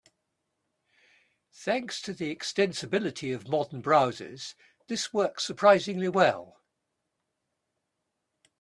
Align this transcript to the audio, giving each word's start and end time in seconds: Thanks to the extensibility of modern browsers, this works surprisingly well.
Thanks 1.53 2.01
to 2.01 2.11
the 2.11 2.35
extensibility 2.35 3.35
of 3.35 3.47
modern 3.47 3.83
browsers, 3.83 4.55
this 4.87 5.13
works 5.13 5.43
surprisingly 5.45 6.09
well. 6.09 6.59